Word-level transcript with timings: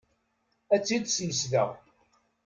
Ad 0.73 0.81
tt-id-smesdeɣ. 0.81 1.69